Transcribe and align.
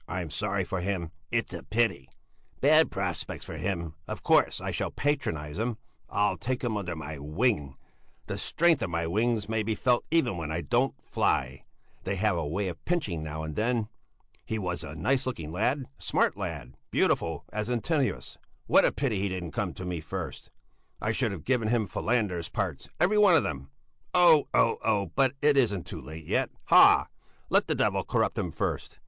I'm 0.07 0.31
sorry 0.31 0.63
for 0.63 0.81
him! 0.81 1.11
It's 1.29 1.53
a 1.53 1.61
pity! 1.61 2.09
Bad 2.59 2.89
prospects 2.89 3.45
for 3.45 3.57
him. 3.57 3.93
Of 4.07 4.23
course, 4.23 4.59
I 4.59 4.71
shall 4.71 4.89
patronize 4.89 5.59
him! 5.59 5.77
I'll 6.09 6.37
take 6.37 6.63
him 6.63 6.75
under 6.75 6.95
my 6.95 7.19
wing! 7.19 7.75
The 8.25 8.39
strength 8.39 8.81
of 8.81 8.89
my 8.89 9.05
wings 9.05 9.47
may 9.47 9.61
be 9.61 9.75
felt 9.75 10.03
even 10.09 10.37
when 10.37 10.51
I 10.51 10.61
don't 10.61 10.95
fly! 11.03 11.65
They 12.03 12.15
have 12.15 12.35
a 12.35 12.47
way 12.47 12.67
of 12.67 12.83
pinching 12.83 13.21
now 13.21 13.43
and 13.43 13.55
then! 13.55 13.89
He 14.43 14.57
was 14.57 14.83
a 14.83 14.95
nice 14.95 15.27
looking 15.27 15.51
lad! 15.51 15.83
A 15.83 16.01
smart 16.01 16.35
lad! 16.35 16.77
Beautiful 16.89 17.45
as 17.53 17.69
Antinous! 17.69 18.39
What 18.65 18.85
a 18.85 18.91
pity 18.91 19.19
he 19.19 19.29
didn't 19.29 19.51
come 19.51 19.71
to 19.73 19.85
me 19.85 20.01
first, 20.01 20.49
I 20.99 21.11
should 21.11 21.31
have 21.31 21.43
given 21.43 21.67
him 21.67 21.85
Falander's 21.85 22.49
parts, 22.49 22.89
every 22.99 23.19
one 23.19 23.35
of 23.35 23.43
them! 23.43 23.69
Oh! 24.15 24.47
Oh! 24.51 24.79
Oh! 24.83 25.11
But 25.15 25.33
it 25.43 25.55
isn't 25.57 25.85
too 25.85 26.01
late 26.01 26.25
yet! 26.25 26.49
Hah! 26.65 27.05
Let 27.51 27.67
the 27.67 27.75
devil 27.75 28.01
corrupt 28.03 28.39
him 28.39 28.51
first! 28.51 28.97